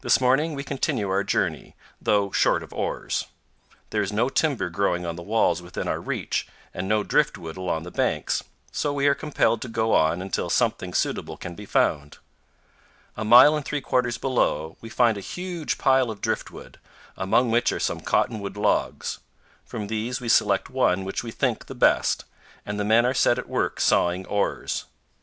[0.00, 3.26] This morning we continue our journey, though short of oars.
[3.90, 7.82] There is no timber growing on the walls within our reach and no driftwood along
[7.82, 12.16] the banks, so we are compelled to go on until something suitable can be found.
[13.14, 15.98] A mile and three quarters below, we find 216 CANYONS OF THE COLORADO.
[16.08, 16.78] a huge pile of driftwood,
[17.18, 19.18] among which are some cottonwood logs.
[19.66, 22.24] From these we select one which we think the best,
[22.64, 24.86] and the men are set at work sawing oars.